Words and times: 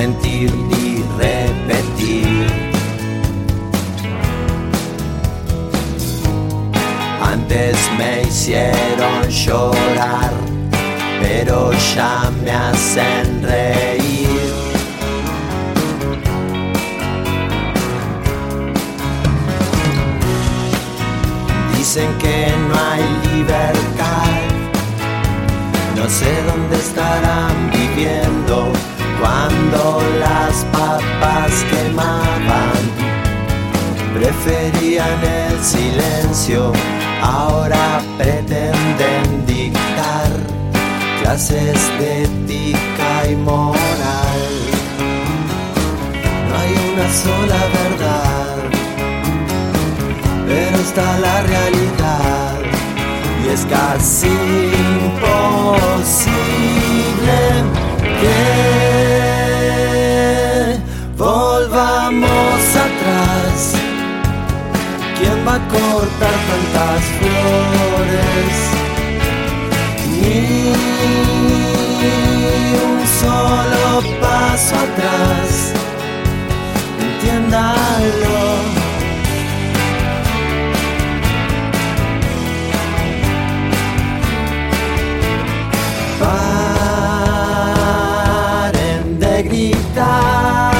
mentir 0.00 0.50
y 0.82 1.04
repetir. 1.18 2.46
Antes 7.22 7.76
me 7.98 8.22
hicieron 8.22 9.28
llorar, 9.28 10.32
pero 11.20 11.72
ya 11.94 12.30
me 12.42 12.50
hacen 12.50 13.42
reír. 13.42 14.40
Dicen 21.76 22.10
que 22.22 22.54
no 22.68 22.74
hay 22.88 23.04
libertad, 23.34 24.40
no 25.94 26.08
sé 26.08 26.30
dónde 26.48 26.76
estarán 26.76 27.70
viviendo 27.70 28.72
papas 31.20 31.64
quemaban. 31.70 32.82
Preferían 34.14 35.22
el 35.22 35.62
silencio, 35.62 36.72
ahora 37.22 38.02
pretenden 38.18 39.46
dictar 39.46 40.30
clases 41.22 41.78
de 41.98 42.24
ética 42.24 43.30
y 43.30 43.36
moral. 43.36 44.52
No 46.48 46.52
hay 46.58 46.72
una 46.92 47.08
sola 47.12 47.60
verdad, 47.78 48.58
pero 50.46 50.76
está 50.78 51.18
la 51.18 51.42
realidad 51.42 52.58
y 53.44 53.48
es 53.48 53.64
casi 53.66 54.26
imposible 55.06 56.00
que 58.20 58.69
¿Quién 65.50 65.58
va 65.58 65.64
a 65.64 65.68
cortar 65.68 66.38
tantas 66.48 67.02
flores? 67.18 68.56
Ni 70.22 70.42
un 72.84 73.00
solo 73.20 73.84
paso 74.20 74.74
atrás. 74.76 75.50
Entiéndalo. 77.00 78.40
Paren 88.60 89.04
de 89.18 89.34
gritar, 89.42 90.72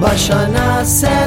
vayan 0.00 0.56
aceptándolo. 0.56 1.21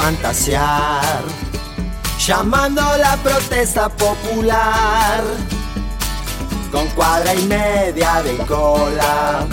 Fantasear 0.00 1.22
llamando 2.24 2.82
la 2.98 3.16
protesta 3.16 3.88
popular 3.88 5.24
con 6.70 6.86
cuadra 6.90 7.34
y 7.34 7.42
media 7.46 8.22
de 8.22 8.36
cola 8.46 9.44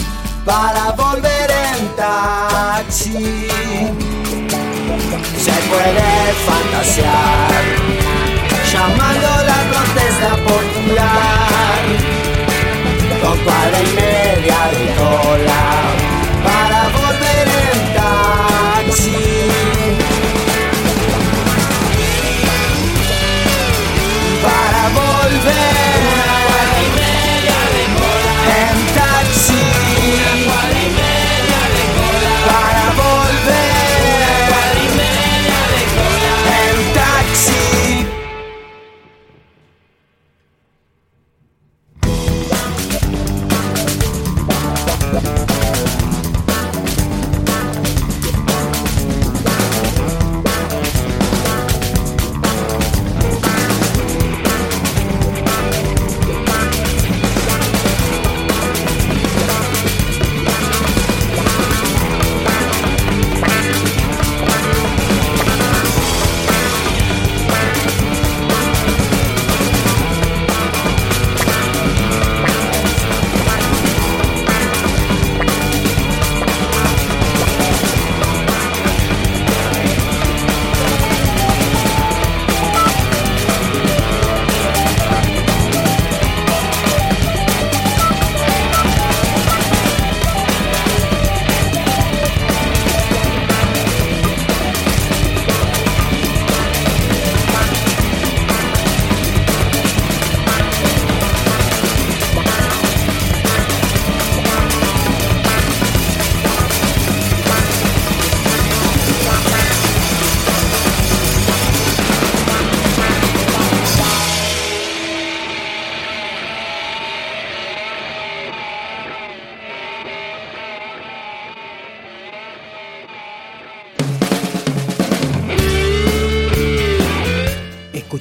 para 0.44 0.92
volver 0.92 1.50
en 1.50 1.88
taxi. 1.96 3.48
Se 5.44 5.56
puede 5.68 6.32
fantasear 6.46 7.55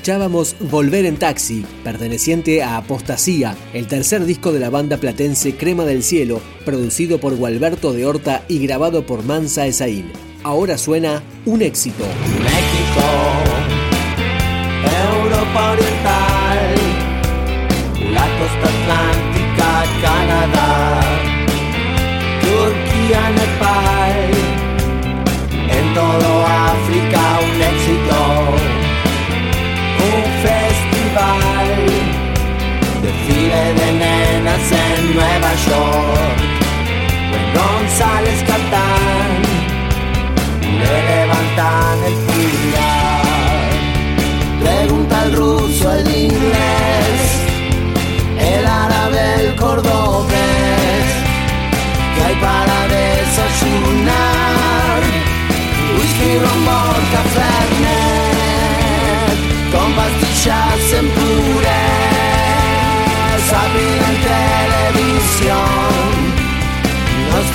Escuchábamos 0.05 0.55
Volver 0.59 1.03
en 1.07 1.17
Taxi, 1.17 1.65
perteneciente 1.83 2.61
a 2.61 2.77
Apostasía, 2.77 3.55
el 3.73 3.87
tercer 3.87 4.23
disco 4.23 4.51
de 4.51 4.59
la 4.59 4.69
banda 4.69 4.97
platense 4.97 5.55
Crema 5.55 5.83
del 5.83 6.03
Cielo, 6.03 6.41
producido 6.63 7.19
por 7.19 7.35
Gualberto 7.35 7.91
de 7.91 8.05
Horta 8.05 8.43
y 8.47 8.59
grabado 8.59 9.07
por 9.07 9.23
Mansa 9.23 9.65
Esaín. 9.65 10.11
Ahora 10.43 10.77
suena 10.77 11.23
un 11.47 11.63
éxito. 11.63 12.03
México, 12.37 13.01
Europa 15.23 15.71
Oriental, 15.71 16.75
la 18.13 18.27
costa 18.37 18.67
atlántica, 18.77 19.85
Canadá, 20.03 20.74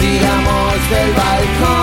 tiramos 0.01 0.91
del 0.91 1.13
balcón. 1.13 1.80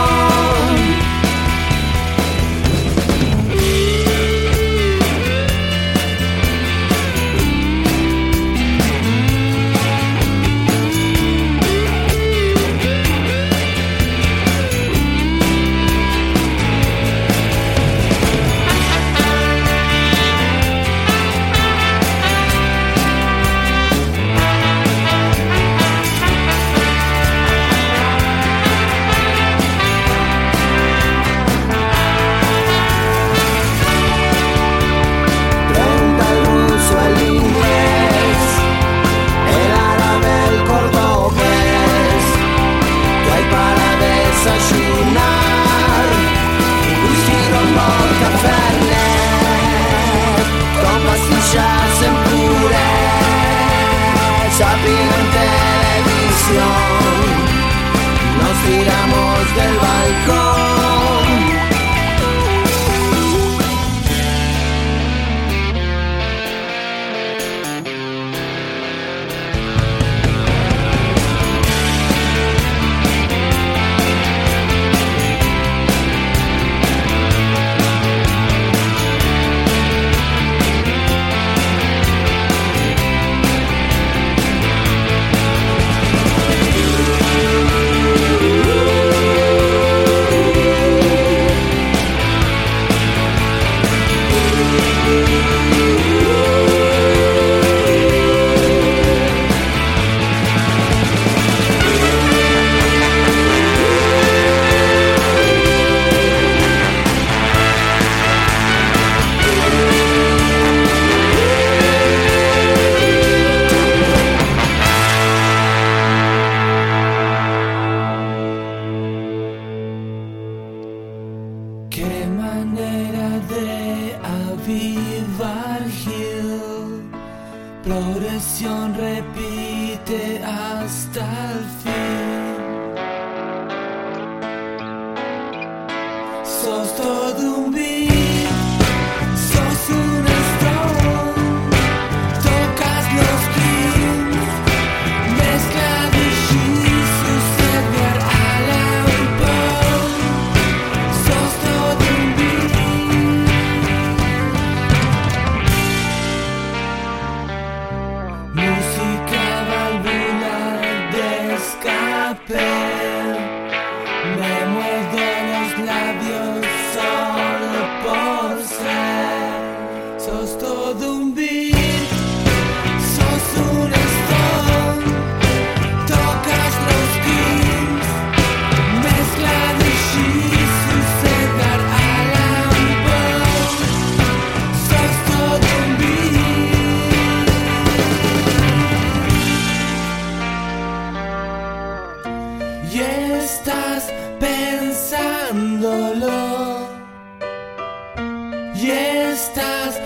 y 198.79 198.91
estás 198.91 200.00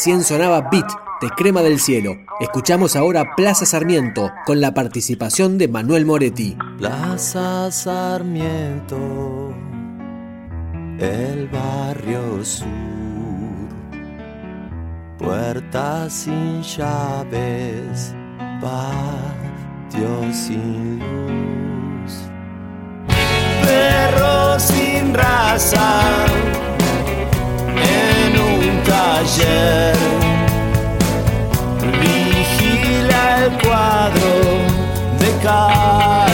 Sonaba 0.00 0.70
Beat 0.70 0.90
de 1.20 1.28
Crema 1.28 1.60
del 1.60 1.78
Cielo. 1.78 2.16
Escuchamos 2.40 2.96
ahora 2.96 3.34
Plaza 3.36 3.66
Sarmiento 3.66 4.30
con 4.46 4.58
la 4.58 4.72
participación 4.72 5.58
de 5.58 5.68
Manuel 5.68 6.06
Moretti. 6.06 6.56
Plaza 6.78 7.70
Sarmiento, 7.70 8.96
el 10.98 11.48
barrio 11.48 12.42
sur, 12.42 12.66
puertas 15.18 16.14
sin 16.14 16.62
llaves, 16.62 18.14
patio 18.62 20.32
sin 20.32 20.98
luz, 20.98 22.22
perro 23.62 24.58
sin 24.58 25.12
raza 25.12 26.24
Vigila 32.00 33.44
el 33.44 33.50
cuadro 33.62 34.32
de 35.18 35.30
Carlos 35.42 36.29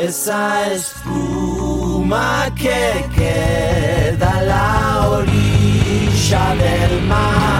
esa 0.00 0.72
espuma 0.72 2.50
que 2.56 3.04
queda 3.14 4.42
la 4.42 5.08
orilla 5.10 6.54
del 6.54 7.02
mar. 7.02 7.59